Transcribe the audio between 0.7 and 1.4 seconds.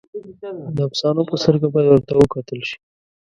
د افسانو په